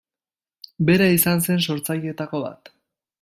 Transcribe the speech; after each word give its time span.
Bera 0.89 1.09
izan 1.17 1.45
zen 1.49 1.63
sortzaileetako 1.67 2.41
bat. 2.49 2.73